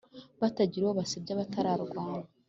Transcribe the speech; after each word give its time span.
batagira 0.41 0.83
uwo 0.85 0.93
basebya 0.99 1.39
batarwana 1.41 2.17